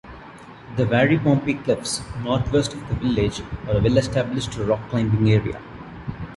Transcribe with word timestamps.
The 0.77 0.83
Varympompi 0.85 1.63
cliffs, 1.63 2.01
northwest 2.23 2.73
of 2.73 2.89
the 2.89 2.95
village, 2.95 3.41
are 3.67 3.77
a 3.77 3.79
well-established 3.79 4.57
rock 4.57 4.79
climbing 4.89 5.31
area. 5.31 5.61